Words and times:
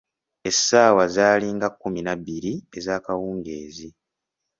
Essaawa 0.49 1.03
zaalinga 1.15 1.67
kkuminabbiri 1.71 2.53
ez'akawungeezi. 2.77 3.89